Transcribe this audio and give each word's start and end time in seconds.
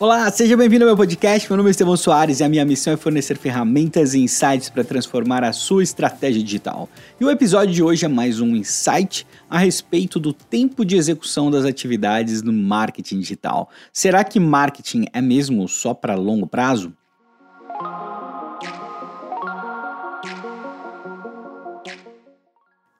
Olá, 0.00 0.30
seja 0.30 0.56
bem-vindo 0.56 0.84
ao 0.84 0.88
meu 0.88 0.96
podcast. 0.96 1.46
Meu 1.46 1.58
nome 1.58 1.68
é 1.68 1.72
Estevão 1.72 1.94
Soares 1.94 2.40
e 2.40 2.42
a 2.42 2.48
minha 2.48 2.64
missão 2.64 2.94
é 2.94 2.96
fornecer 2.96 3.36
ferramentas 3.36 4.14
e 4.14 4.20
insights 4.20 4.70
para 4.70 4.82
transformar 4.82 5.44
a 5.44 5.52
sua 5.52 5.82
estratégia 5.82 6.42
digital. 6.42 6.88
E 7.20 7.24
o 7.26 7.30
episódio 7.30 7.74
de 7.74 7.82
hoje 7.82 8.06
é 8.06 8.08
mais 8.08 8.40
um 8.40 8.56
insight 8.56 9.26
a 9.50 9.58
respeito 9.58 10.18
do 10.18 10.32
tempo 10.32 10.86
de 10.86 10.96
execução 10.96 11.50
das 11.50 11.66
atividades 11.66 12.40
no 12.40 12.50
marketing 12.50 13.20
digital. 13.20 13.68
Será 13.92 14.24
que 14.24 14.40
marketing 14.40 15.04
é 15.12 15.20
mesmo 15.20 15.68
só 15.68 15.92
para 15.92 16.14
longo 16.14 16.46
prazo? 16.46 16.94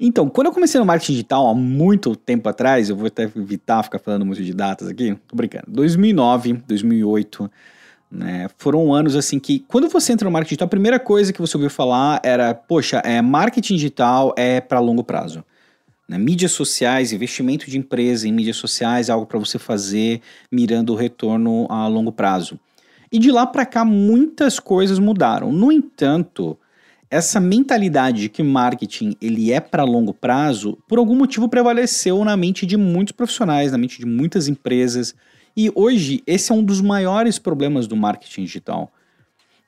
Então, 0.02 0.30
quando 0.30 0.46
eu 0.46 0.52
comecei 0.52 0.80
no 0.80 0.86
marketing 0.86 1.12
digital 1.12 1.46
há 1.46 1.54
muito 1.54 2.16
tempo 2.16 2.48
atrás, 2.48 2.88
eu 2.88 2.96
vou 2.96 3.06
até 3.06 3.24
evitar 3.24 3.82
ficar 3.82 3.98
falando 3.98 4.24
muito 4.24 4.42
de 4.42 4.54
datas 4.54 4.88
aqui, 4.88 5.14
tô 5.28 5.36
brincando. 5.36 5.66
2009, 5.68 6.54
2008, 6.66 7.50
né? 8.10 8.48
Foram 8.56 8.94
anos 8.94 9.14
assim 9.14 9.38
que, 9.38 9.60
quando 9.68 9.90
você 9.90 10.14
entra 10.14 10.24
no 10.24 10.32
marketing 10.32 10.48
digital, 10.48 10.66
a 10.66 10.70
primeira 10.70 10.98
coisa 10.98 11.34
que 11.34 11.40
você 11.40 11.54
ouviu 11.54 11.68
falar 11.68 12.18
era: 12.24 12.54
poxa, 12.54 13.02
é, 13.04 13.20
marketing 13.20 13.74
digital 13.74 14.32
é 14.38 14.58
para 14.58 14.80
longo 14.80 15.04
prazo. 15.04 15.44
Né? 16.08 16.16
Mídias 16.16 16.52
sociais, 16.52 17.12
investimento 17.12 17.70
de 17.70 17.76
empresa 17.76 18.26
em 18.26 18.32
mídias 18.32 18.56
sociais 18.56 19.10
é 19.10 19.12
algo 19.12 19.26
para 19.26 19.38
você 19.38 19.58
fazer 19.58 20.22
mirando 20.50 20.94
o 20.94 20.96
retorno 20.96 21.66
a 21.68 21.86
longo 21.86 22.10
prazo. 22.10 22.58
E 23.12 23.18
de 23.18 23.30
lá 23.30 23.46
para 23.46 23.66
cá, 23.66 23.84
muitas 23.84 24.58
coisas 24.58 24.98
mudaram. 24.98 25.52
No 25.52 25.70
entanto, 25.70 26.58
essa 27.10 27.40
mentalidade 27.40 28.22
de 28.22 28.28
que 28.28 28.42
marketing 28.42 29.16
ele 29.20 29.52
é 29.52 29.58
para 29.58 29.82
longo 29.82 30.14
prazo, 30.14 30.78
por 30.86 30.98
algum 30.98 31.16
motivo 31.16 31.48
prevaleceu 31.48 32.24
na 32.24 32.36
mente 32.36 32.64
de 32.64 32.76
muitos 32.76 33.12
profissionais, 33.12 33.72
na 33.72 33.78
mente 33.78 33.98
de 33.98 34.06
muitas 34.06 34.46
empresas. 34.46 35.14
E 35.56 35.72
hoje 35.74 36.22
esse 36.24 36.52
é 36.52 36.54
um 36.54 36.62
dos 36.62 36.80
maiores 36.80 37.38
problemas 37.38 37.88
do 37.88 37.96
marketing 37.96 38.44
digital. 38.44 38.92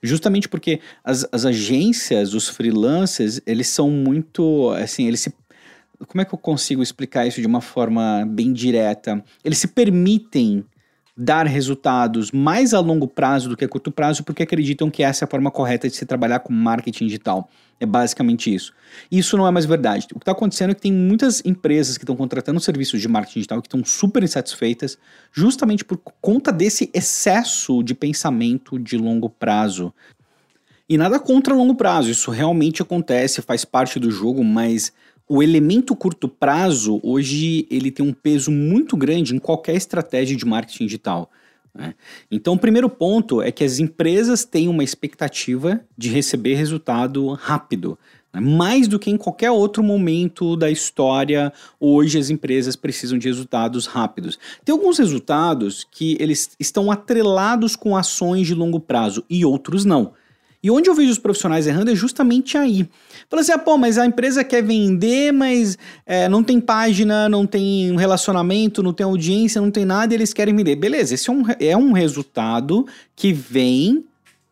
Justamente 0.01 0.49
porque 0.49 0.81
as, 1.05 1.27
as 1.33 1.45
agências, 1.45 2.33
os 2.33 2.49
freelancers, 2.49 3.41
eles 3.45 3.69
são 3.69 3.91
muito, 3.91 4.71
assim, 4.71 5.07
eles 5.07 5.21
se 5.21 5.33
como 6.07 6.21
é 6.21 6.25
que 6.25 6.35
eu 6.35 6.39
consigo 6.39 6.83
explicar 6.83 7.27
isso 7.27 7.41
de 7.41 7.47
uma 7.47 7.61
forma 7.61 8.27
bem 8.29 8.53
direta? 8.53 9.23
Eles 9.45 9.59
se 9.59 9.69
permitem 9.69 10.65
dar 11.17 11.47
resultados 11.47 12.33
mais 12.33 12.73
a 12.73 12.81
longo 12.81 13.07
prazo 13.07 13.49
do 13.49 13.57
que 13.57 13.65
a 13.65 13.69
curto 13.69 13.91
prazo, 13.91 14.25
porque 14.25 14.43
acreditam 14.43 14.91
que 14.91 15.03
essa 15.03 15.25
é 15.25 15.27
a 15.27 15.29
forma 15.29 15.51
correta 15.51 15.89
de 15.89 15.95
se 15.95 16.07
trabalhar 16.07 16.41
com 16.41 16.53
marketing 16.53 17.07
digital. 17.07 17.51
É 17.79 17.85
basicamente 17.85 18.53
isso. 18.53 18.73
Isso 19.11 19.37
não 19.37 19.47
é 19.47 19.51
mais 19.51 19.67
verdade. 19.67 20.07
O 20.13 20.15
que 20.15 20.23
está 20.23 20.33
acontecendo 20.33 20.71
é 20.71 20.75
que 20.75 20.81
tem 20.81 20.93
muitas 20.93 21.45
empresas 21.45 21.99
que 21.99 22.05
estão 22.05 22.17
contratando 22.17 22.61
serviços 22.61 23.01
de 23.01 23.09
marketing 23.09 23.41
digital 23.41 23.61
que 23.61 23.67
estão 23.67 23.85
super 23.85 24.23
insatisfeitas, 24.23 24.97
justamente 25.33 25.85
por 25.85 25.99
conta 26.21 26.53
desse 26.53 26.91
excesso 26.95 27.83
de 27.83 27.95
pensamento 27.95 28.79
de 28.79 28.97
longo 28.97 29.29
prazo. 29.29 29.93
E 30.89 30.97
nada 30.97 31.19
contra 31.19 31.55
longo 31.55 31.75
prazo, 31.75 32.11
isso 32.11 32.31
realmente 32.31 32.83
acontece, 32.83 33.43
faz 33.43 33.65
parte 33.65 33.99
do 33.99 34.11
jogo, 34.11 34.45
mas 34.45 34.93
o 35.35 35.43
elemento 35.43 35.97
curto 35.97 36.29
prazo 36.29 37.01
hoje 37.03 37.67
ele 37.71 37.91
tem 37.91 38.05
um 38.05 38.13
peso 38.13 38.51
muito 38.51 38.99
grande 38.99 39.35
em 39.35 39.39
qualquer 39.39 39.75
estratégia 39.75 40.37
de 40.37 40.45
marketing 40.45 40.85
digital. 40.85 41.31
Né? 41.75 41.95
Então, 42.31 42.53
o 42.53 42.59
primeiro 42.59 42.87
ponto 42.91 43.41
é 43.41 43.51
que 43.51 43.65
as 43.65 43.79
empresas 43.79 44.45
têm 44.45 44.69
uma 44.69 44.85
expectativa 44.85 45.81
de 45.97 46.11
receber 46.11 46.53
resultado 46.57 47.33
rápido. 47.33 47.99
Né? 48.31 48.43
Mais 48.43 48.87
do 48.87 48.99
que 48.99 49.11
em 49.11 49.17
qualquer 49.17 49.51
outro 49.51 49.83
momento 49.83 50.55
da 50.55 50.71
história, 50.71 51.51
hoje 51.81 52.19
as 52.19 52.29
empresas 52.29 52.77
precisam 52.77 53.17
de 53.17 53.27
resultados 53.27 53.87
rápidos. 53.87 54.39
Tem 54.63 54.75
alguns 54.75 54.99
resultados 54.99 55.87
que 55.91 56.15
eles 56.21 56.51
estão 56.61 56.91
atrelados 56.91 57.75
com 57.75 57.97
ações 57.97 58.47
de 58.47 58.55
longo 58.55 58.79
prazo 58.79 59.25
e 59.31 59.47
outros 59.47 59.87
não. 59.87 60.13
E 60.63 60.71
onde 60.71 60.89
eu 60.89 60.95
vejo 60.95 61.11
os 61.11 61.19
profissionais 61.19 61.67
errando 61.67 61.91
é 61.91 61.95
justamente 61.95 62.57
aí. 62.57 62.89
Fala 63.29 63.43
assim, 63.43 63.53
ah, 63.53 63.59
pô, 63.59 63.77
mas 63.77 63.99
a 63.99 64.07
empresa 64.07 64.45
quer 64.45 64.63
vender, 64.63 65.33
mas 65.33 65.77
é, 66.07 66.29
não 66.29 66.45
tem 66.45 66.61
página, 66.61 67.29
não 67.29 67.45
tem 67.45 67.97
relacionamento, 67.97 68.83
não 68.83 68.93
tem 68.93 69.05
audiência, 69.05 69.61
não 69.61 69.73
tem 69.73 69.85
nada 69.85 70.15
e 70.15 70.17
eles 70.17 70.33
querem 70.33 70.55
vender. 70.55 70.77
Beleza, 70.77 71.15
esse 71.15 71.29
é 71.29 71.33
um, 71.33 71.43
é 71.59 71.77
um 71.77 71.93
resultado 71.93 72.87
que 73.17 73.33
vem 73.33 74.05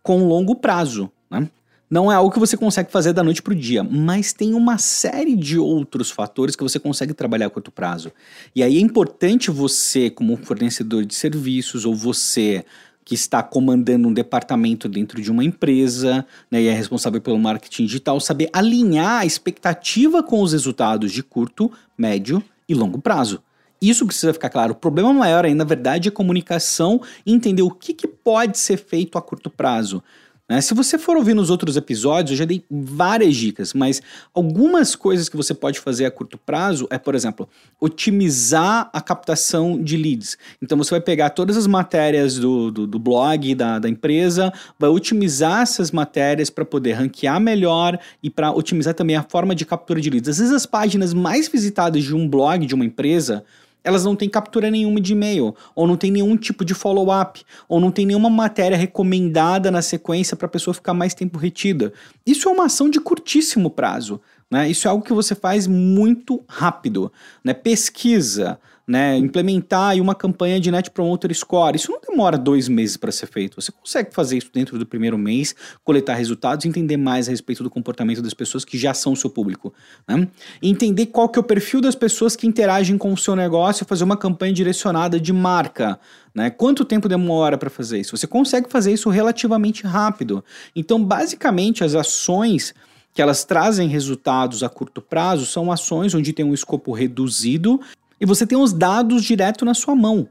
com 0.03 0.26
longo 0.26 0.56
prazo, 0.56 1.10
né? 1.31 1.49
Não 1.88 2.10
é 2.10 2.15
algo 2.15 2.32
que 2.32 2.38
você 2.38 2.56
consegue 2.56 2.91
fazer 2.91 3.12
da 3.12 3.25
noite 3.25 3.43
para 3.43 3.53
o 3.53 3.56
dia, 3.56 3.82
mas 3.82 4.32
tem 4.32 4.54
uma 4.54 4.78
série 4.78 5.34
de 5.34 5.59
outros 5.59 6.09
fatores 6.09 6.54
que 6.54 6.62
você 6.62 6.78
consegue 6.78 7.12
trabalhar 7.12 7.47
a 7.47 7.50
curto 7.50 7.72
prazo. 7.72 8.12
E 8.54 8.62
aí 8.62 8.76
é 8.76 8.81
importante 8.81 9.50
você, 9.50 10.09
como 10.09 10.37
fornecedor 10.37 11.04
de 11.04 11.16
serviços, 11.16 11.84
ou 11.84 11.93
você 11.93 12.65
que 13.05 13.15
está 13.15 13.43
comandando 13.43 14.09
um 14.09 14.12
departamento 14.12 14.88
dentro 14.88 15.21
de 15.21 15.31
uma 15.31 15.44
empresa 15.44 16.25
né, 16.50 16.62
e 16.62 16.69
é 16.69 16.72
responsável 16.72 17.21
pelo 17.21 17.38
marketing 17.38 17.87
digital, 17.87 18.21
saber 18.21 18.49
alinhar 18.53 19.21
a 19.21 19.27
expectativa 19.27 20.22
com 20.22 20.43
os 20.43 20.53
resultados 20.53 21.12
de 21.12 21.22
curto, 21.22 21.71
médio 21.97 22.43
e 22.69 22.75
longo 22.75 23.00
prazo. 23.00 23.43
Isso 23.81 24.05
precisa 24.05 24.33
ficar 24.33 24.50
claro. 24.50 24.72
O 24.72 24.77
problema 24.77 25.12
maior 25.12 25.44
aí, 25.44 25.55
na 25.55 25.65
verdade, 25.65 26.09
é 26.09 26.12
comunicação 26.12 27.00
e 27.25 27.33
entender 27.33 27.62
o 27.62 27.71
que, 27.71 27.94
que 27.94 28.06
pode 28.06 28.59
ser 28.59 28.77
feito 28.77 29.17
a 29.17 29.22
curto 29.22 29.49
prazo. 29.49 30.03
Né? 30.50 30.61
Se 30.61 30.75
você 30.75 30.99
for 30.99 31.16
ouvir 31.16 31.33
nos 31.33 31.49
outros 31.49 31.77
episódios, 31.77 32.33
eu 32.33 32.37
já 32.38 32.44
dei 32.44 32.65
várias 32.69 33.37
dicas, 33.37 33.72
mas 33.72 34.03
algumas 34.34 34.97
coisas 34.97 35.28
que 35.28 35.37
você 35.37 35.55
pode 35.55 35.78
fazer 35.78 36.06
a 36.06 36.11
curto 36.11 36.37
prazo 36.37 36.88
é, 36.91 36.99
por 36.99 37.15
exemplo, 37.15 37.49
otimizar 37.81 38.91
a 38.93 39.00
captação 39.00 39.81
de 39.81 39.97
leads. 39.97 40.37
Então 40.61 40.77
você 40.77 40.91
vai 40.91 41.00
pegar 41.00 41.31
todas 41.31 41.56
as 41.56 41.69
matérias 41.69 42.37
do, 42.37 42.72
do, 42.72 42.84
do 42.84 42.99
blog 42.99 43.55
da, 43.55 43.78
da 43.78 43.88
empresa, 43.88 44.53
vai 44.77 44.91
otimizar 44.91 45.62
essas 45.62 45.93
matérias 45.93 46.50
para 46.50 46.65
poder 46.65 46.94
ranquear 46.94 47.38
melhor 47.38 47.97
e 48.21 48.28
para 48.28 48.50
otimizar 48.50 48.93
também 48.94 49.15
a 49.15 49.22
forma 49.22 49.55
de 49.55 49.65
captura 49.65 50.00
de 50.00 50.11
leads. 50.11 50.31
Às 50.31 50.38
vezes 50.38 50.53
as 50.53 50.67
páginas 50.67 51.15
mais 51.15 51.47
visitadas 51.47 52.03
de 52.03 52.12
um 52.12 52.28
blog 52.28 52.67
de 52.67 52.75
uma 52.75 52.84
empresa 52.84 53.44
elas 53.82 54.04
não 54.04 54.14
têm 54.14 54.28
captura 54.28 54.70
nenhuma 54.70 55.00
de 55.00 55.12
e-mail, 55.12 55.54
ou 55.74 55.86
não 55.86 55.96
tem 55.96 56.10
nenhum 56.10 56.36
tipo 56.36 56.64
de 56.64 56.74
follow-up, 56.74 57.42
ou 57.68 57.80
não 57.80 57.91
tem 57.91 58.06
nenhuma 58.06 58.30
matéria 58.30 58.76
recomendada 58.76 59.70
na 59.70 59.82
sequência 59.82 60.36
para 60.36 60.46
a 60.46 60.50
pessoa 60.50 60.74
ficar 60.74 60.94
mais 60.94 61.14
tempo 61.14 61.38
retida. 61.38 61.92
Isso 62.26 62.48
é 62.48 62.52
uma 62.52 62.66
ação 62.66 62.88
de 62.88 63.00
curtíssimo 63.00 63.70
prazo. 63.70 64.20
Né? 64.50 64.69
Isso 64.69 64.88
é 64.88 64.90
algo 64.90 65.04
que 65.04 65.12
você 65.12 65.34
faz 65.34 65.66
muito 65.66 66.42
rápido. 66.48 67.12
Né? 67.44 67.54
Pesquisa, 67.54 68.58
né, 68.86 69.16
implementar 69.16 69.96
uma 70.00 70.16
campanha 70.16 70.58
de 70.58 70.70
Net 70.70 70.90
Promoter 70.90 71.32
Score. 71.32 71.76
Isso 71.76 71.92
não 71.92 72.00
demora 72.10 72.37
dois 72.37 72.69
meses 72.69 72.97
para 72.97 73.12
ser 73.12 73.26
feito. 73.26 73.60
Você 73.60 73.72
consegue 73.72 74.12
fazer 74.12 74.37
isso 74.37 74.50
dentro 74.53 74.78
do 74.78 74.84
primeiro 74.84 75.16
mês, 75.16 75.54
coletar 75.84 76.15
resultados, 76.15 76.66
entender 76.66 76.97
mais 76.97 77.28
a 77.28 77.31
respeito 77.31 77.62
do 77.62 77.71
comportamento 77.71 78.21
das 78.21 78.34
pessoas 78.34 78.65
que 78.65 78.76
já 78.76 78.93
são 78.93 79.12
o 79.12 79.16
seu 79.16 79.31
público. 79.31 79.72
Né? 80.06 80.28
Entender 80.62 81.06
qual 81.06 81.28
que 81.28 81.38
é 81.38 81.41
o 81.41 81.44
perfil 81.44 81.81
das 81.81 81.94
pessoas 81.94 82.37
que 82.37 82.47
interagem 82.47 82.99
com 82.99 83.12
o 83.12 83.16
seu 83.16 83.34
negócio, 83.37 83.87
fazer 83.87 84.04
uma 84.04 84.16
campanha 84.16 84.53
direcionada 84.53 85.19
de 85.19 85.32
marca. 85.32 85.99
Né? 86.34 86.50
Quanto 86.50 86.84
tempo 86.84 87.09
demora 87.09 87.56
para 87.56 87.70
fazer 87.70 88.00
isso? 88.00 88.16
Você 88.16 88.26
consegue 88.26 88.69
fazer 88.69 88.93
isso 88.93 89.09
relativamente 89.09 89.87
rápido. 89.87 90.44
Então, 90.75 91.03
basicamente, 91.03 91.84
as 91.84 91.94
ações 91.94 92.75
que 93.12 93.20
elas 93.20 93.44
trazem 93.44 93.88
resultados 93.88 94.62
a 94.62 94.69
curto 94.69 95.00
prazo 95.00 95.44
são 95.44 95.72
ações 95.72 96.15
onde 96.15 96.32
tem 96.32 96.44
um 96.44 96.54
escopo 96.54 96.93
reduzido 96.93 97.81
e 98.20 98.26
você 98.26 98.47
tem 98.47 98.56
os 98.56 98.72
dados 98.72 99.25
direto 99.25 99.65
na 99.65 99.75
sua 99.75 99.97
mão. 99.97 100.28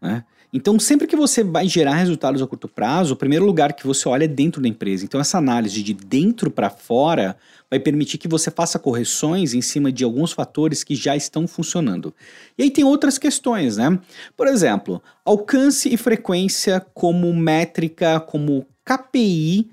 Né? 0.00 0.24
Então, 0.52 0.78
sempre 0.80 1.06
que 1.06 1.14
você 1.14 1.44
vai 1.44 1.68
gerar 1.68 1.94
resultados 1.94 2.42
a 2.42 2.46
curto 2.46 2.66
prazo, 2.66 3.14
o 3.14 3.16
primeiro 3.16 3.44
lugar 3.44 3.72
que 3.72 3.86
você 3.86 4.08
olha 4.08 4.24
é 4.24 4.28
dentro 4.28 4.60
da 4.60 4.66
empresa. 4.66 5.04
Então, 5.04 5.20
essa 5.20 5.38
análise 5.38 5.80
de 5.82 5.94
dentro 5.94 6.50
para 6.50 6.68
fora 6.68 7.36
vai 7.70 7.78
permitir 7.78 8.18
que 8.18 8.26
você 8.26 8.50
faça 8.50 8.78
correções 8.78 9.54
em 9.54 9.60
cima 9.60 9.92
de 9.92 10.02
alguns 10.02 10.32
fatores 10.32 10.82
que 10.82 10.96
já 10.96 11.14
estão 11.14 11.46
funcionando. 11.46 12.12
E 12.58 12.64
aí 12.64 12.70
tem 12.70 12.82
outras 12.82 13.16
questões, 13.16 13.76
né? 13.76 13.96
Por 14.36 14.48
exemplo, 14.48 15.00
alcance 15.24 15.92
e 15.92 15.96
frequência 15.96 16.84
como 16.92 17.32
métrica, 17.32 18.18
como 18.18 18.66
KPI 18.84 19.70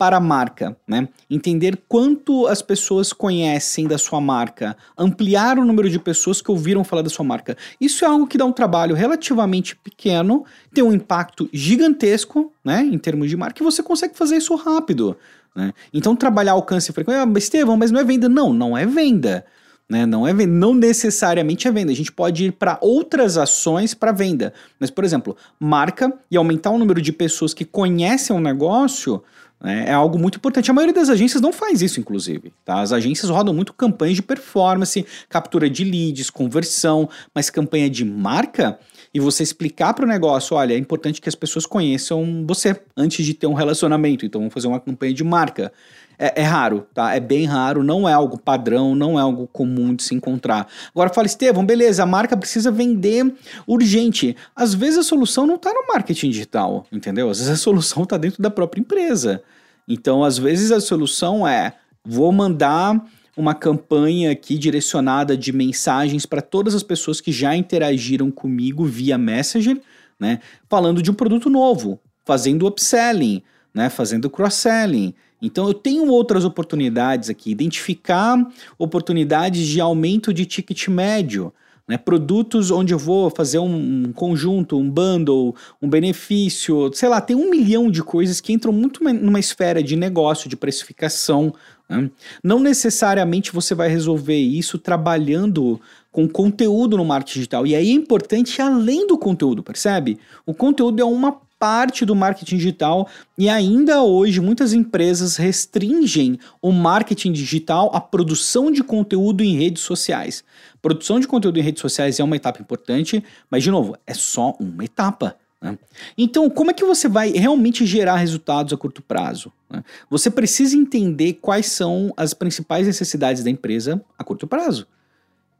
para 0.00 0.16
a 0.16 0.20
marca, 0.20 0.74
né? 0.88 1.06
Entender 1.28 1.78
quanto 1.86 2.46
as 2.46 2.62
pessoas 2.62 3.12
conhecem 3.12 3.86
da 3.86 3.98
sua 3.98 4.18
marca, 4.18 4.74
ampliar 4.96 5.58
o 5.58 5.64
número 5.66 5.90
de 5.90 5.98
pessoas 5.98 6.40
que 6.40 6.50
ouviram 6.50 6.82
falar 6.82 7.02
da 7.02 7.10
sua 7.10 7.22
marca. 7.22 7.54
Isso 7.78 8.02
é 8.02 8.08
algo 8.08 8.26
que 8.26 8.38
dá 8.38 8.46
um 8.46 8.52
trabalho 8.52 8.94
relativamente 8.94 9.76
pequeno, 9.76 10.46
tem 10.72 10.82
um 10.82 10.90
impacto 10.90 11.50
gigantesco, 11.52 12.50
né, 12.64 12.80
em 12.80 12.96
termos 12.96 13.28
de 13.28 13.36
marca, 13.36 13.62
e 13.62 13.64
você 13.64 13.82
consegue 13.82 14.16
fazer 14.16 14.38
isso 14.38 14.54
rápido, 14.54 15.18
né? 15.54 15.74
Então 15.92 16.16
trabalhar 16.16 16.52
alcance 16.52 16.90
e 16.90 16.94
frequência, 16.94 17.22
ah, 17.22 17.38
Estevão, 17.38 17.76
mas 17.76 17.90
não 17.90 18.00
é 18.00 18.04
venda? 18.04 18.26
Não, 18.26 18.54
não 18.54 18.78
é 18.78 18.86
venda. 18.86 19.44
Né? 19.86 20.06
Não 20.06 20.26
é 20.26 20.32
venda, 20.32 20.52
não 20.54 20.72
necessariamente 20.72 21.68
é 21.68 21.72
venda. 21.72 21.92
A 21.92 21.94
gente 21.94 22.12
pode 22.12 22.46
ir 22.46 22.52
para 22.52 22.78
outras 22.80 23.36
ações 23.36 23.92
para 23.92 24.12
venda. 24.12 24.54
Mas, 24.78 24.88
por 24.88 25.04
exemplo, 25.04 25.36
marca 25.58 26.10
e 26.30 26.38
aumentar 26.38 26.70
o 26.70 26.78
número 26.78 27.02
de 27.02 27.12
pessoas 27.12 27.52
que 27.52 27.66
conhecem 27.66 28.34
o 28.34 28.40
negócio? 28.40 29.22
É 29.62 29.92
algo 29.92 30.18
muito 30.18 30.36
importante. 30.36 30.70
A 30.70 30.74
maioria 30.74 30.94
das 30.94 31.10
agências 31.10 31.42
não 31.42 31.52
faz 31.52 31.82
isso, 31.82 32.00
inclusive. 32.00 32.50
Tá? 32.64 32.80
As 32.80 32.92
agências 32.92 33.30
rodam 33.30 33.52
muito 33.52 33.74
campanhas 33.74 34.16
de 34.16 34.22
performance, 34.22 35.04
captura 35.28 35.68
de 35.68 35.84
leads, 35.84 36.30
conversão, 36.30 37.08
mas 37.34 37.50
campanha 37.50 37.90
de 37.90 38.04
marca 38.04 38.78
e 39.12 39.18
você 39.18 39.42
explicar 39.42 39.92
para 39.92 40.04
o 40.04 40.08
negócio, 40.08 40.56
olha, 40.56 40.74
é 40.74 40.78
importante 40.78 41.20
que 41.20 41.28
as 41.28 41.34
pessoas 41.34 41.66
conheçam 41.66 42.44
você 42.46 42.80
antes 42.96 43.26
de 43.26 43.34
ter 43.34 43.46
um 43.46 43.54
relacionamento. 43.54 44.24
Então 44.24 44.40
vamos 44.40 44.54
fazer 44.54 44.68
uma 44.68 44.78
campanha 44.78 45.12
de 45.12 45.24
marca. 45.24 45.72
É, 46.16 46.42
é, 46.42 46.44
raro, 46.44 46.86
tá? 46.92 47.14
É 47.14 47.18
bem 47.18 47.46
raro, 47.46 47.82
não 47.82 48.06
é 48.06 48.12
algo 48.12 48.38
padrão, 48.38 48.94
não 48.94 49.18
é 49.18 49.22
algo 49.22 49.48
comum 49.50 49.94
de 49.94 50.02
se 50.02 50.14
encontrar. 50.14 50.68
Agora 50.94 51.08
fala, 51.08 51.26
Estevão, 51.26 51.64
beleza, 51.64 52.02
a 52.02 52.06
marca 52.06 52.36
precisa 52.36 52.70
vender 52.70 53.34
urgente. 53.66 54.36
Às 54.54 54.74
vezes 54.74 54.98
a 54.98 55.02
solução 55.02 55.46
não 55.46 55.54
está 55.54 55.72
no 55.72 55.86
marketing 55.88 56.28
digital, 56.28 56.84
entendeu? 56.92 57.30
Às 57.30 57.38
vezes 57.38 57.52
a 57.52 57.56
solução 57.56 58.02
está 58.02 58.18
dentro 58.18 58.42
da 58.42 58.50
própria 58.50 58.82
empresa. 58.82 59.42
Então, 59.88 60.22
às 60.22 60.36
vezes 60.36 60.70
a 60.70 60.78
solução 60.78 61.48
é: 61.48 61.72
vou 62.04 62.30
mandar 62.30 63.02
uma 63.36 63.54
campanha 63.54 64.30
aqui 64.30 64.58
direcionada 64.58 65.36
de 65.36 65.52
mensagens 65.52 66.26
para 66.26 66.42
todas 66.42 66.74
as 66.74 66.82
pessoas 66.82 67.20
que 67.20 67.32
já 67.32 67.54
interagiram 67.56 68.30
comigo 68.30 68.84
via 68.84 69.16
Messenger, 69.16 69.80
né? 70.18 70.40
Falando 70.68 71.02
de 71.02 71.10
um 71.10 71.14
produto 71.14 71.48
novo, 71.48 72.00
fazendo 72.24 72.66
upselling, 72.66 73.42
né? 73.72 73.88
Fazendo 73.88 74.28
cross-selling. 74.28 75.14
Então 75.40 75.66
eu 75.66 75.74
tenho 75.74 76.06
outras 76.08 76.44
oportunidades 76.44 77.30
aqui, 77.30 77.50
identificar 77.50 78.36
oportunidades 78.78 79.66
de 79.66 79.80
aumento 79.80 80.34
de 80.34 80.44
ticket 80.44 80.88
médio. 80.88 81.52
Né, 81.90 81.98
produtos 81.98 82.70
onde 82.70 82.94
eu 82.94 82.98
vou 83.00 83.30
fazer 83.30 83.58
um, 83.58 84.12
conjunto, 84.12 84.78
um 84.78 84.88
bundle, 84.88 85.56
um 85.82 85.90
benefício, 85.90 86.88
sei 86.94 87.08
lá, 87.08 87.20
tem 87.20 87.34
um 87.34 87.50
milhão 87.50 87.90
de 87.90 88.00
coisas 88.00 88.40
que 88.40 88.52
entram 88.52 88.72
muito 88.72 89.02
numa 89.02 89.40
esfera 89.40 89.82
de 89.82 89.96
negócio, 89.96 90.48
de 90.48 90.56
precificação. 90.56 91.52
Né? 91.88 92.08
Não 92.44 92.60
necessariamente 92.60 93.52
você 93.52 93.74
vai 93.74 93.88
resolver 93.88 94.38
isso 94.38 94.78
trabalhando 94.78 95.80
com 96.12 96.28
conteúdo 96.28 96.96
no 96.96 97.04
marketing 97.04 97.40
digital. 97.40 97.66
E 97.66 97.74
aí 97.74 97.90
é 97.90 97.92
importante 97.92 98.62
além 98.62 99.04
do 99.08 99.18
conteúdo, 99.18 99.60
percebe? 99.60 100.16
O 100.46 100.54
conteúdo 100.54 101.02
é 101.02 101.04
uma 101.04 101.40
parte 101.60 102.06
do 102.06 102.16
marketing 102.16 102.56
digital 102.56 103.06
e 103.36 103.46
ainda 103.46 104.02
hoje 104.02 104.40
muitas 104.40 104.72
empresas 104.72 105.36
restringem 105.36 106.40
o 106.62 106.72
marketing 106.72 107.32
digital 107.32 107.90
à 107.94 108.00
produção 108.00 108.72
de 108.72 108.82
conteúdo 108.82 109.44
em 109.44 109.58
redes 109.58 109.82
sociais. 109.82 110.42
Produção 110.80 111.20
de 111.20 111.28
conteúdo 111.28 111.58
em 111.58 111.62
redes 111.62 111.82
sociais 111.82 112.18
é 112.18 112.24
uma 112.24 112.34
etapa 112.34 112.62
importante, 112.62 113.22
mas 113.50 113.62
de 113.62 113.70
novo, 113.70 113.94
é 114.06 114.14
só 114.14 114.56
uma 114.58 114.82
etapa. 114.82 115.36
Né? 115.60 115.78
Então, 116.16 116.48
como 116.48 116.70
é 116.70 116.74
que 116.74 116.84
você 116.84 117.06
vai 117.06 117.30
realmente 117.32 117.84
gerar 117.84 118.16
resultados 118.16 118.72
a 118.72 118.76
curto 118.78 119.02
prazo? 119.02 119.52
Né? 119.68 119.84
Você 120.08 120.30
precisa 120.30 120.74
entender 120.74 121.34
quais 121.34 121.66
são 121.66 122.10
as 122.16 122.32
principais 122.32 122.86
necessidades 122.86 123.44
da 123.44 123.50
empresa 123.50 124.02
a 124.18 124.24
curto 124.24 124.46
prazo 124.46 124.86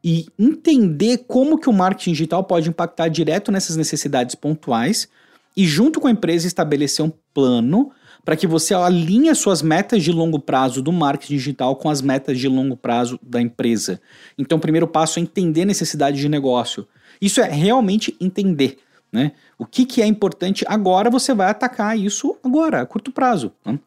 e 0.03 0.25
entender 0.39 1.19
como 1.27 1.59
que 1.59 1.69
o 1.69 1.73
marketing 1.73 2.13
digital 2.13 2.43
pode 2.43 2.67
impactar 2.67 3.07
direto 3.07 3.51
nessas 3.51 3.75
necessidades 3.75 4.33
pontuais 4.33 5.07
e 5.55 5.65
junto 5.65 5.99
com 5.99 6.07
a 6.07 6.11
empresa 6.11 6.47
estabelecer 6.47 7.05
um 7.05 7.11
plano 7.33 7.91
para 8.23 8.35
que 8.35 8.45
você 8.45 8.73
alinhe 8.73 9.33
suas 9.33 9.61
metas 9.61 10.03
de 10.03 10.11
longo 10.11 10.39
prazo 10.39 10.81
do 10.81 10.91
marketing 10.91 11.35
digital 11.35 11.75
com 11.75 11.89
as 11.89 12.01
metas 12.01 12.37
de 12.37 12.47
longo 12.47 12.77
prazo 12.77 13.19
da 13.21 13.41
empresa. 13.41 13.99
Então, 14.37 14.57
o 14.57 14.61
primeiro 14.61 14.87
passo 14.87 15.19
é 15.19 15.21
entender 15.21 15.65
necessidade 15.65 16.19
de 16.19 16.29
negócio. 16.29 16.87
Isso 17.19 17.41
é 17.41 17.49
realmente 17.49 18.15
entender. 18.19 18.77
Né? 19.11 19.33
O 19.57 19.65
que, 19.65 19.85
que 19.85 20.01
é 20.01 20.05
importante 20.05 20.63
agora, 20.67 21.09
você 21.09 21.33
vai 21.33 21.49
atacar 21.49 21.97
isso 21.97 22.37
agora, 22.43 22.81
a 22.81 22.85
curto 22.85 23.11
prazo. 23.11 23.51
Né? 23.65 23.79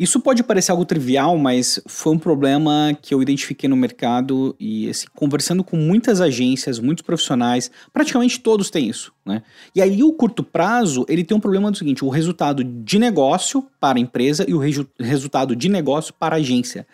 Isso 0.00 0.18
pode 0.18 0.42
parecer 0.42 0.70
algo 0.70 0.86
trivial, 0.86 1.36
mas 1.36 1.78
foi 1.86 2.14
um 2.14 2.18
problema 2.18 2.96
que 3.02 3.12
eu 3.12 3.20
identifiquei 3.20 3.68
no 3.68 3.76
mercado 3.76 4.56
e 4.58 4.88
assim, 4.88 5.06
conversando 5.14 5.62
com 5.62 5.76
muitas 5.76 6.22
agências, 6.22 6.78
muitos 6.78 7.02
profissionais, 7.02 7.70
praticamente 7.92 8.40
todos 8.40 8.70
têm 8.70 8.88
isso, 8.88 9.12
né? 9.26 9.42
E 9.74 9.82
aí 9.82 10.02
o 10.02 10.10
curto 10.14 10.42
prazo, 10.42 11.04
ele 11.06 11.22
tem 11.22 11.36
um 11.36 11.40
problema 11.40 11.70
do 11.70 11.76
seguinte, 11.76 12.02
o 12.02 12.08
resultado 12.08 12.64
de 12.64 12.98
negócio 12.98 13.62
para 13.78 13.98
a 13.98 14.00
empresa 14.00 14.46
e 14.48 14.54
o 14.54 14.62
resultado 14.98 15.54
de 15.54 15.68
negócio 15.68 16.14
para 16.14 16.36
a 16.36 16.38
agência 16.38 16.86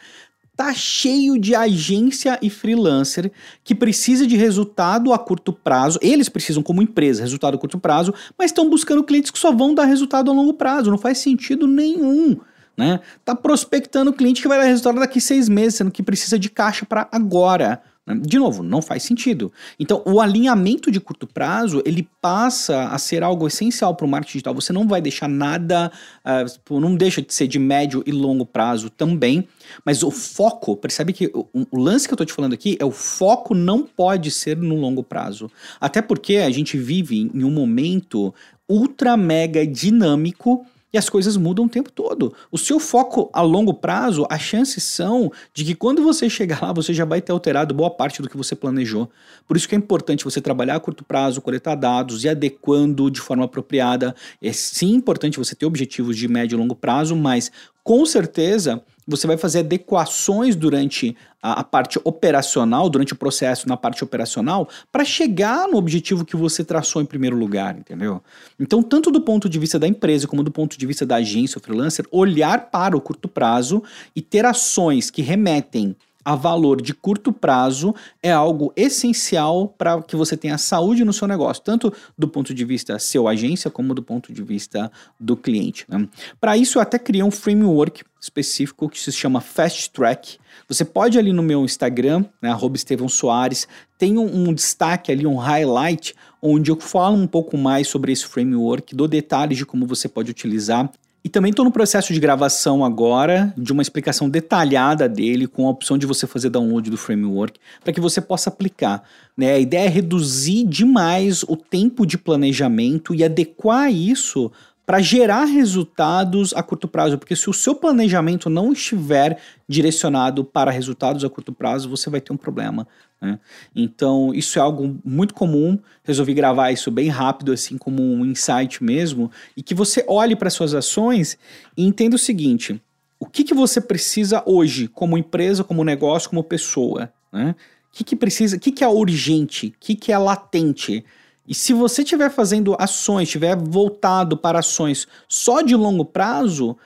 tá 0.57 0.75
cheio 0.75 1.39
de 1.39 1.55
agência 1.55 2.37
e 2.43 2.51
freelancer 2.51 3.31
que 3.63 3.75
precisa 3.75 4.27
de 4.27 4.37
resultado 4.37 5.13
a 5.13 5.19
curto 5.19 5.53
prazo. 5.53 5.99
Eles 6.03 6.29
precisam, 6.29 6.63
como 6.63 6.83
empresa, 6.83 7.21
resultado 7.21 7.55
a 7.55 7.59
curto 7.59 7.79
prazo, 7.79 8.13
mas 8.37 8.51
estão 8.51 8.69
buscando 8.69 9.05
clientes 9.05 9.31
que 9.31 9.39
só 9.39 9.53
vão 9.53 9.75
dar 9.75 9.85
resultado 9.85 10.29
a 10.29 10.35
longo 10.35 10.55
prazo. 10.55 10.91
Não 10.91 10.99
faz 10.99 11.19
sentido 11.19 11.69
nenhum 11.69 12.41
né? 12.77 13.01
Tá 13.25 13.35
prospectando 13.35 14.13
cliente 14.13 14.43
que 14.43 14.49
vai 14.49 14.59
dar 14.59 14.65
resultado 14.65 15.01
daqui 15.01 15.21
seis 15.21 15.49
meses, 15.49 15.77
sendo 15.77 15.91
que 15.91 16.03
precisa 16.03 16.39
de 16.39 16.51
caixa 16.51 16.85
para 16.85 17.09
agora. 17.11 17.81
Né? 18.07 18.15
De 18.21 18.39
novo, 18.39 18.63
não 18.63 18.81
faz 18.81 19.03
sentido. 19.03 19.53
Então, 19.81 20.03
o 20.07 20.21
alinhamento 20.21 20.91
de 20.91 21.01
curto 21.01 21.27
prazo 21.27 21.83
ele 21.85 22.09
passa 22.21 22.89
a 22.89 22.99
ser 22.99 23.23
algo 23.23 23.47
essencial 23.47 23.95
para 23.95 24.07
o 24.07 24.09
marketing 24.09 24.33
digital. 24.33 24.55
Você 24.55 24.73
não 24.73 24.87
vai 24.87 25.01
deixar 25.01 25.29
nada, 25.29 25.91
uh, 26.25 26.81
não 26.81 26.95
deixa 26.95 27.21
de 27.21 27.35
ser 27.35 27.49
de 27.49 27.59
médio 27.59 28.03
e 28.07 28.13
longo 28.13 28.47
prazo 28.47 28.91
também, 28.91 29.49
mas 29.85 30.03
o 30.03 30.11
foco, 30.11 30.77
percebe 30.77 31.13
que 31.13 31.31
o, 31.35 31.67
o 31.71 31.81
lance 31.81 32.07
que 32.07 32.13
eu 32.13 32.17
estou 32.17 32.27
te 32.27 32.33
falando 32.33 32.53
aqui 32.53 32.77
é 32.79 32.85
o 32.85 32.93
foco 32.93 33.55
não 33.55 33.83
pode 33.83 34.31
ser 34.31 34.57
no 34.57 34.77
longo 34.77 35.03
prazo. 35.03 35.51
Até 35.81 36.01
porque 36.01 36.37
a 36.37 36.51
gente 36.51 36.79
vive 36.79 37.31
em 37.35 37.43
um 37.43 37.51
momento 37.51 38.33
ultra 38.69 39.17
mega 39.17 39.67
dinâmico 39.67 40.67
e 40.97 40.99
as 40.99 41.11
coisas 41.11 41.37
mudam 41.37 41.67
o 41.67 41.69
tempo 41.69 41.93
todo. 41.93 42.35
O 42.51 42.57
seu 42.57 42.81
foco 42.81 43.29
a 43.35 43.43
longo 43.43 43.75
prazo, 43.75 44.27
as 44.31 44.41
chances 44.41 44.83
são 44.83 45.31
de 45.53 45.63
que 45.63 45.75
quando 45.75 46.03
você 46.03 46.29
chegar 46.31 46.63
lá, 46.63 46.73
você 46.73 46.95
já 46.95 47.05
vai 47.05 47.21
ter 47.21 47.33
alterado 47.33 47.75
boa 47.75 47.91
parte 47.91 48.23
do 48.23 48.31
que 48.31 48.37
você 48.37 48.57
planejou. 48.57 49.11
Por 49.47 49.59
isso 49.59 49.69
que 49.69 49.75
é 49.75 49.79
importante 49.79 50.25
você 50.25 50.41
trabalhar 50.41 50.77
a 50.77 50.81
curto 50.81 51.05
prazo, 51.05 51.43
coletar 51.43 51.75
dados 51.75 52.25
e 52.25 52.31
adequando 52.31 53.11
de 53.11 53.21
forma 53.21 53.45
apropriada. 53.45 54.15
É 54.41 54.53
sim 54.55 54.95
importante 54.95 55.39
você 55.39 55.55
ter 55.55 55.67
objetivos 55.67 56.17
de 56.17 56.27
médio 56.27 56.57
e 56.57 56.59
longo 56.59 56.75
prazo, 56.75 57.15
mas 57.15 57.53
com 57.85 58.07
certeza 58.07 58.83
você 59.07 59.27
vai 59.27 59.37
fazer 59.37 59.61
adequações 59.61 60.57
durante 60.57 61.17
a, 61.41 61.61
a, 61.61 61.65
parte 61.65 62.01
operacional, 62.03 62.89
durante 62.91 63.13
o 63.13 63.17
processo 63.17 63.69
na 63.69 63.77
parte 63.77 64.03
operacional, 64.03 64.69
para 64.91 65.05
chegar 65.05 65.69
no 65.69 65.77
objetivo 65.77 66.25
que 66.25 66.35
você 66.35 66.65
traçou 66.65 67.01
em 67.01 67.07
primeiro 67.07 67.37
lugar, 67.37 67.79
entendeu? 67.79 68.21
Então, 68.59 68.83
tanto 68.83 69.11
do 69.11 69.21
ponto 69.21 69.49
de 69.49 69.59
vista 69.59 69.79
da 69.79 69.87
empresa 69.87 70.27
como 70.27 70.43
do 70.43 70.51
ponto 70.51 70.77
de 70.77 70.87
vista 70.87 71.07
da 71.07 71.17
agência 71.17 71.59
ou 71.59 71.63
freelancer, 71.63 72.07
olhar 72.11 72.71
para 72.71 72.97
o 72.97 73.01
curto 73.01 73.29
prazo 73.29 73.83
e 74.15 74.21
ter 74.21 74.45
ações 74.45 75.11
que 75.11 75.23
remetem 75.23 75.95
a 76.27 76.35
valor 76.35 76.83
de 76.83 76.93
curto 76.93 77.33
prazo 77.33 77.95
é 78.21 78.33
algo 78.33 78.73
essencial 78.75 79.69
para 79.79 80.03
que 80.03 80.17
você 80.17 80.37
tenha 80.37 80.59
saúde 80.59 81.05
no 81.05 81.13
seu 81.13 81.29
negócio, 81.29 81.63
tanto 81.63 81.93
do 82.19 82.27
ponto 82.27 82.53
de 82.53 82.65
vista 82.65 82.99
seu 82.99 83.29
agência 83.29 83.71
como 83.71 83.95
do 83.95 84.03
ponto 84.03 84.33
de 84.33 84.43
vista 84.43 84.91
do 85.21 85.37
cliente. 85.37 85.85
Né? 85.89 86.09
Para 86.41 86.57
isso, 86.57 86.79
eu 86.79 86.83
até 86.83 86.99
criei 86.99 87.23
um 87.23 87.31
framework 87.31 88.03
específico 88.21 88.89
que 88.89 88.99
se 88.99 89.13
chama 89.13 89.41
Fast 89.41 89.93
Track. 89.93 90.39
Você 90.69 90.85
pode 90.85 91.17
ali 91.17 91.33
no 91.33 91.45
meu 91.45 91.65
Instagram, 91.65 92.25
né, 92.43 92.51
Estevão 92.75 93.09
Soares, 93.09 93.69
tem 93.97 94.19
um, 94.19 94.49
um, 94.49 94.53
destaque 94.53 95.13
ali, 95.13 95.25
um 95.25 95.37
highlight, 95.37 96.13
onde 96.43 96.73
eu 96.73 96.81
falo 96.81 97.17
um 97.17 97.29
pouco 97.29 97.57
mais 97.57 97.87
sobre 97.87 98.11
esse 98.11 98.27
framework, 98.27 98.97
dou 98.97 99.07
detalhes 99.07 99.59
de 99.59 99.65
como 99.65 99.87
você 99.87 100.09
pode 100.09 100.33
utilizar. 100.33 100.91
E 101.27 101.29
também 101.29 101.51
estou 101.51 101.65
no 101.65 101.73
processo 101.73 102.15
de 102.15 102.21
gravação 102.21 102.85
agora 102.85 103.53
de 103.59 103.73
uma 103.73 103.83
explicação 103.83 104.31
detalhada 104.31 105.09
dele, 105.09 105.49
com 105.49 105.67
a 105.67 105.71
opção 105.71 105.99
de 105.99 106.07
você 106.07 106.25
fazer 106.25 106.51
download 106.51 106.89
do 106.89 106.97
framework, 106.97 107.59
para 107.83 107.93
que 107.93 108.01
você 108.01 108.21
possa 108.21 108.49
aplicar. 108.49 109.03
Né? 109.37 109.55
A 109.55 109.59
ideia 109.59 109.87
é 109.87 109.89
reduzir 109.89 110.63
demais 110.63 111.43
o 111.43 111.57
tempo 111.57 112.07
de 112.07 112.17
planejamento 112.17 113.13
e 113.13 113.25
adequar 113.25 113.93
isso 113.93 114.53
para 114.87 115.01
gerar 115.01 115.47
resultados 115.47 116.55
a 116.55 116.63
curto 116.63 116.87
prazo, 116.87 117.19
porque 117.19 117.35
se 117.35 117.51
o 117.51 117.53
seu 117.53 117.75
planejamento 117.75 118.49
não 118.49 118.73
estiver 118.73 119.41
direcionado 119.69 120.45
para 120.45 120.71
resultados 120.71 121.25
a 121.25 121.29
curto 121.29 121.53
prazo, 121.53 121.91
você 121.91 122.09
vai 122.09 122.21
ter 122.21 122.33
um 122.33 122.37
problema. 122.37 122.87
Né? 123.21 123.39
Então, 123.75 124.33
isso 124.35 124.59
é 124.59 124.63
algo 124.63 124.99
muito 125.05 125.35
comum. 125.35 125.79
Resolvi 126.05 126.35
gravar 126.35 126.71
isso 126.71 126.91
bem 126.91 127.09
rápido, 127.09 127.53
assim 127.53 127.79
como 127.79 128.03
um 128.03 128.25
insight 128.25 128.83
mesmo, 128.83 129.31
e 129.57 129.63
que 129.63 129.75
você 129.75 130.05
olhe 130.07 130.37
para 130.37 130.51
suas 130.51 130.75
ações 130.75 131.39
e 131.77 131.85
entenda 131.85 132.17
o 132.17 132.19
seguinte: 132.19 132.81
o 133.19 133.27
que, 133.27 133.45
que 133.45 133.55
você 133.55 133.81
precisa 133.81 134.43
hoje, 134.47 134.89
como 134.89 135.19
empresa, 135.19 135.65
como 135.65 135.85
negócio, 135.85 136.29
como 136.29 136.45
pessoa? 136.45 137.13
Né? 137.33 137.55
O 137.91 137.97
que, 137.97 138.05
que 138.05 138.17
precisa, 138.17 138.57
o 138.57 138.61
que, 138.61 138.71
que 138.71 138.85
é 138.85 138.89
urgente, 138.89 139.69
o 139.69 139.75
que, 139.81 139.95
que 139.95 140.13
é 140.13 140.19
latente? 140.19 141.05
E 141.49 141.55
se 141.55 141.73
você 141.73 142.03
estiver 142.03 142.31
fazendo 142.31 142.77
ações, 142.79 143.29
estiver 143.29 143.57
voltado 143.57 144.37
para 144.37 144.59
ações 144.59 145.07
só 145.29 145.63
de 145.63 145.75
longo 145.77 146.05
prazo, 146.05 146.77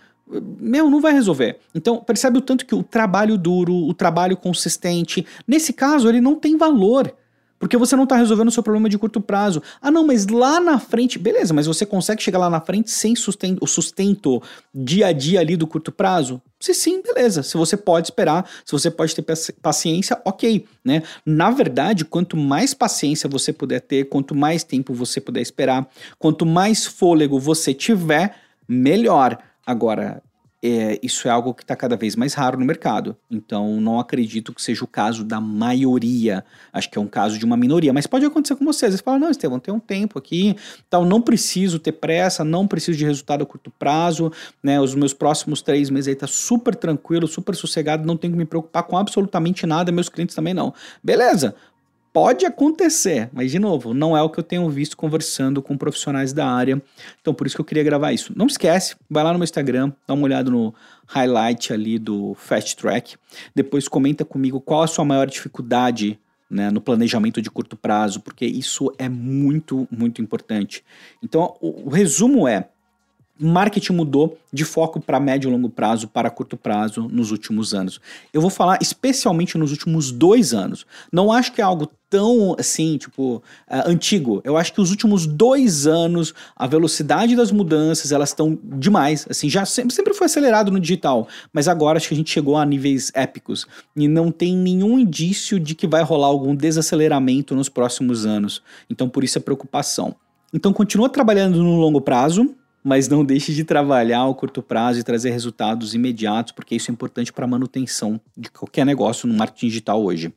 meu, 0.60 0.88
não 0.88 1.00
vai 1.00 1.12
resolver. 1.12 1.58
Então, 1.74 1.98
percebe 1.98 2.38
o 2.38 2.40
tanto 2.40 2.64
que 2.64 2.74
o 2.74 2.82
trabalho 2.82 3.36
duro, 3.36 3.74
o 3.74 3.94
trabalho 3.94 4.36
consistente, 4.36 5.26
nesse 5.46 5.72
caso, 5.72 6.08
ele 6.08 6.20
não 6.20 6.36
tem 6.36 6.56
valor. 6.56 7.14
Porque 7.60 7.76
você 7.76 7.94
não 7.94 8.04
está 8.04 8.16
resolvendo 8.16 8.48
o 8.48 8.50
seu 8.50 8.62
problema 8.62 8.88
de 8.88 8.96
curto 8.96 9.20
prazo. 9.20 9.62
Ah, 9.82 9.90
não, 9.90 10.06
mas 10.06 10.26
lá 10.26 10.58
na 10.58 10.78
frente, 10.78 11.18
beleza, 11.18 11.52
mas 11.52 11.66
você 11.66 11.84
consegue 11.84 12.22
chegar 12.22 12.38
lá 12.38 12.48
na 12.48 12.58
frente 12.58 12.90
sem 12.90 13.14
sustento, 13.14 13.62
o 13.62 13.66
sustento 13.66 14.42
dia 14.74 15.08
a 15.08 15.12
dia 15.12 15.40
ali 15.40 15.58
do 15.58 15.66
curto 15.66 15.92
prazo? 15.92 16.40
Se 16.58 16.72
sim, 16.72 17.02
beleza. 17.02 17.42
Se 17.42 17.58
você 17.58 17.76
pode 17.76 18.06
esperar, 18.06 18.48
se 18.64 18.72
você 18.72 18.90
pode 18.90 19.14
ter 19.14 19.22
paciência, 19.60 20.18
ok, 20.24 20.64
né? 20.82 21.02
Na 21.24 21.50
verdade, 21.50 22.06
quanto 22.06 22.34
mais 22.34 22.72
paciência 22.72 23.28
você 23.28 23.52
puder 23.52 23.80
ter, 23.80 24.08
quanto 24.08 24.34
mais 24.34 24.64
tempo 24.64 24.94
você 24.94 25.20
puder 25.20 25.42
esperar, 25.42 25.86
quanto 26.18 26.46
mais 26.46 26.86
fôlego 26.86 27.38
você 27.38 27.74
tiver, 27.74 28.36
melhor. 28.66 29.38
Agora, 29.66 30.22
é, 30.62 30.98
isso 31.02 31.26
é 31.26 31.30
algo 31.30 31.54
que 31.54 31.62
está 31.62 31.74
cada 31.74 31.96
vez 31.96 32.14
mais 32.14 32.34
raro 32.34 32.58
no 32.58 32.66
mercado. 32.66 33.16
Então, 33.30 33.80
não 33.80 33.98
acredito 33.98 34.52
que 34.52 34.60
seja 34.60 34.84
o 34.84 34.86
caso 34.86 35.24
da 35.24 35.40
maioria. 35.40 36.44
Acho 36.72 36.90
que 36.90 36.98
é 36.98 37.00
um 37.00 37.06
caso 37.06 37.38
de 37.38 37.44
uma 37.44 37.56
minoria. 37.56 37.92
Mas 37.92 38.06
pode 38.06 38.26
acontecer 38.26 38.56
com 38.56 38.64
vocês. 38.64 38.94
Você 38.94 39.02
fala, 39.02 39.18
não, 39.18 39.30
Estevão, 39.30 39.58
tem 39.58 39.72
um 39.72 39.80
tempo 39.80 40.18
aqui, 40.18 40.54
tal, 40.90 41.04
não 41.06 41.22
preciso 41.22 41.78
ter 41.78 41.92
pressa, 41.92 42.44
não 42.44 42.66
preciso 42.66 42.98
de 42.98 43.06
resultado 43.06 43.42
a 43.42 43.46
curto 43.46 43.70
prazo. 43.70 44.30
Né? 44.62 44.78
Os 44.78 44.94
meus 44.94 45.14
próximos 45.14 45.62
três 45.62 45.88
meses 45.88 46.08
aí 46.08 46.14
tá 46.14 46.26
super 46.26 46.74
tranquilo, 46.74 47.26
super 47.26 47.56
sossegado, 47.56 48.06
não 48.06 48.16
tenho 48.16 48.34
que 48.34 48.38
me 48.38 48.44
preocupar 48.44 48.82
com 48.82 48.98
absolutamente 48.98 49.66
nada, 49.66 49.90
meus 49.90 50.10
clientes 50.10 50.34
também 50.34 50.52
não. 50.52 50.74
Beleza, 51.02 51.54
Pode 52.12 52.44
acontecer, 52.44 53.30
mas 53.32 53.52
de 53.52 53.58
novo, 53.60 53.94
não 53.94 54.16
é 54.16 54.22
o 54.22 54.28
que 54.28 54.40
eu 54.40 54.44
tenho 54.44 54.68
visto 54.68 54.96
conversando 54.96 55.62
com 55.62 55.76
profissionais 55.76 56.32
da 56.32 56.44
área. 56.44 56.82
Então, 57.20 57.32
por 57.32 57.46
isso 57.46 57.54
que 57.54 57.60
eu 57.60 57.64
queria 57.64 57.84
gravar 57.84 58.12
isso. 58.12 58.32
Não 58.34 58.46
esquece, 58.46 58.96
vai 59.08 59.22
lá 59.22 59.32
no 59.32 59.38
meu 59.38 59.44
Instagram, 59.44 59.92
dá 60.08 60.14
uma 60.14 60.24
olhada 60.24 60.50
no 60.50 60.74
highlight 61.06 61.72
ali 61.72 62.00
do 62.00 62.34
Fast 62.34 62.76
Track. 62.76 63.16
Depois 63.54 63.86
comenta 63.86 64.24
comigo 64.24 64.60
qual 64.60 64.82
a 64.82 64.88
sua 64.88 65.04
maior 65.04 65.28
dificuldade 65.28 66.18
né, 66.50 66.68
no 66.68 66.80
planejamento 66.80 67.40
de 67.40 67.48
curto 67.48 67.76
prazo, 67.76 68.20
porque 68.20 68.44
isso 68.44 68.92
é 68.98 69.08
muito, 69.08 69.86
muito 69.88 70.20
importante. 70.20 70.84
Então, 71.22 71.56
o, 71.60 71.86
o 71.86 71.88
resumo 71.90 72.48
é: 72.48 72.68
marketing 73.40 73.94
mudou 73.94 74.38
de 74.52 74.64
foco 74.64 75.00
para 75.00 75.18
médio 75.18 75.48
e 75.48 75.52
longo 75.52 75.70
prazo 75.70 76.06
para 76.08 76.30
curto 76.30 76.56
prazo 76.56 77.08
nos 77.10 77.30
últimos 77.30 77.72
anos. 77.72 78.00
Eu 78.32 78.40
vou 78.40 78.50
falar 78.50 78.78
especialmente 78.82 79.56
nos 79.56 79.70
últimos 79.70 80.10
dois 80.10 80.52
anos. 80.52 80.84
Não 81.10 81.32
acho 81.32 81.52
que 81.52 81.60
é 81.60 81.64
algo 81.64 81.88
tão 82.10 82.56
assim, 82.58 82.98
tipo, 82.98 83.36
uh, 83.36 83.42
antigo. 83.88 84.42
Eu 84.44 84.56
acho 84.56 84.72
que 84.74 84.80
os 84.80 84.90
últimos 84.90 85.26
dois 85.26 85.86
anos, 85.86 86.34
a 86.56 86.66
velocidade 86.66 87.36
das 87.36 87.52
mudanças, 87.52 88.10
elas 88.10 88.30
estão 88.30 88.58
demais. 88.62 89.26
Assim, 89.30 89.48
já 89.48 89.64
sempre, 89.64 89.94
sempre 89.94 90.12
foi 90.12 90.26
acelerado 90.26 90.72
no 90.72 90.80
digital, 90.80 91.28
mas 91.52 91.68
agora 91.68 91.96
acho 91.96 92.08
que 92.08 92.14
a 92.14 92.16
gente 92.16 92.30
chegou 92.30 92.58
a 92.58 92.66
níveis 92.66 93.12
épicos 93.14 93.66
e 93.96 94.08
não 94.08 94.32
tem 94.32 94.56
nenhum 94.56 94.98
indício 94.98 95.60
de 95.60 95.74
que 95.74 95.86
vai 95.86 96.02
rolar 96.02 96.26
algum 96.26 96.54
desaceleramento 96.54 97.54
nos 97.54 97.68
próximos 97.68 98.26
anos. 98.26 98.60
Então, 98.90 99.08
por 99.08 99.22
isso 99.22 99.38
a 99.38 99.40
preocupação. 99.40 100.14
Então, 100.52 100.72
continua 100.72 101.08
trabalhando 101.08 101.62
no 101.62 101.76
longo 101.76 102.00
prazo, 102.00 102.56
mas 102.82 103.08
não 103.08 103.24
deixe 103.24 103.54
de 103.54 103.64
trabalhar 103.64 104.20
ao 104.20 104.34
curto 104.34 104.62
prazo 104.62 105.00
e 105.00 105.02
trazer 105.02 105.30
resultados 105.30 105.94
imediatos, 105.94 106.52
porque 106.52 106.74
isso 106.74 106.90
é 106.90 106.92
importante 106.92 107.32
para 107.32 107.44
a 107.44 107.48
manutenção 107.48 108.20
de 108.36 108.50
qualquer 108.50 108.86
negócio 108.86 109.28
no 109.28 109.34
marketing 109.34 109.68
digital 109.68 110.02
hoje. 110.02 110.32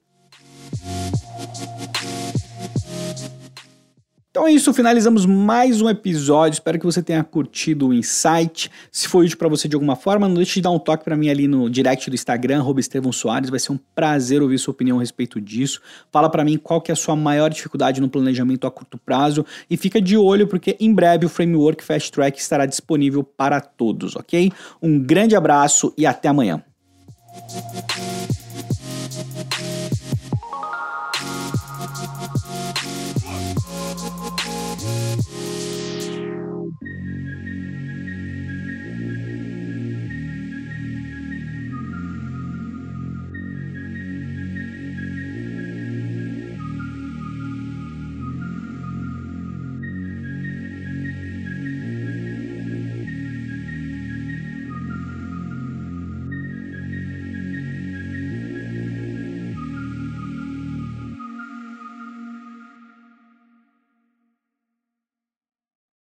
Então 4.33 4.47
é 4.47 4.51
isso, 4.51 4.73
finalizamos 4.73 5.27
mais 5.27 5.79
um 5.79 5.87
episódio. 5.87 6.55
Espero 6.55 6.79
que 6.79 6.85
você 6.87 7.03
tenha 7.03 7.23
curtido 7.23 7.89
o 7.89 7.93
insight. 7.93 8.71
Se 8.91 9.07
foi 9.07 9.27
útil 9.27 9.37
para 9.37 9.47
você 9.47 9.67
de 9.67 9.75
alguma 9.75 9.95
forma, 9.95 10.27
não 10.27 10.33
deixe 10.33 10.55
de 10.55 10.61
dar 10.61 10.71
um 10.71 10.79
toque 10.79 11.03
para 11.03 11.15
mim 11.15 11.29
ali 11.29 11.47
no 11.47 11.69
direct 11.69 12.09
do 12.09 12.15
Instagram, 12.15 12.65
Estevão 12.79 13.11
Soares. 13.11 13.51
Vai 13.51 13.59
ser 13.59 13.73
um 13.73 13.79
prazer 13.93 14.41
ouvir 14.41 14.57
sua 14.57 14.71
opinião 14.71 14.97
a 14.97 15.01
respeito 15.01 15.39
disso. 15.39 15.79
Fala 16.11 16.31
para 16.31 16.43
mim 16.43 16.57
qual 16.57 16.81
que 16.81 16.89
é 16.91 16.93
a 16.93 16.95
sua 16.95 17.15
maior 17.15 17.51
dificuldade 17.51 18.01
no 18.01 18.09
planejamento 18.09 18.65
a 18.65 18.71
curto 18.71 18.97
prazo 18.97 19.45
e 19.69 19.77
fica 19.77 20.01
de 20.01 20.17
olho 20.17 20.47
porque 20.47 20.75
em 20.79 20.91
breve 20.91 21.27
o 21.27 21.29
framework 21.29 21.83
Fast 21.83 22.11
Track 22.11 22.39
estará 22.39 22.65
disponível 22.65 23.23
para 23.23 23.61
todos, 23.61 24.15
ok? 24.15 24.51
Um 24.81 24.99
grande 24.99 25.35
abraço 25.35 25.93
e 25.95 26.07
até 26.07 26.27
amanhã. 26.27 26.63